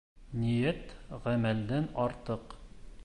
[0.43, 0.95] Ниәт
[1.27, 2.57] ғәмәлдән артыҡ.